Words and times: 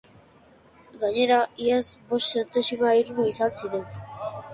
Gainera, 1.01 1.35
iaz 1.65 1.83
bost 2.13 2.37
sententzia 2.37 2.95
irmo 3.03 3.27
izan 3.33 3.55
ziren. 3.61 3.85